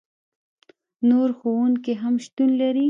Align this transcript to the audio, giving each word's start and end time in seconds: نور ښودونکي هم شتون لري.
نور 1.09 1.29
ښودونکي 1.39 1.93
هم 2.01 2.13
شتون 2.25 2.49
لري. 2.61 2.79